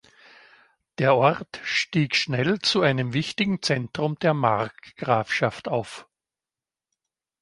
[0.97, 6.07] Der Ort stieg schnell zu einem wichtigen Zentrum der Markgrafschaft auf.